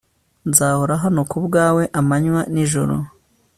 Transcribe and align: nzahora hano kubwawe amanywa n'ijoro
nzahora 0.49 0.93
hano 1.03 1.21
kubwawe 1.31 1.83
amanywa 1.99 2.41
n'ijoro 2.53 2.95